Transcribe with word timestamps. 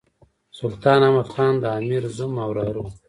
سلطان 0.59 0.99
احمد 1.07 1.27
خان 1.33 1.53
د 1.59 1.65
امیر 1.79 2.03
زوم 2.15 2.33
او 2.43 2.49
وراره 2.51 2.79
وو. 2.83 2.87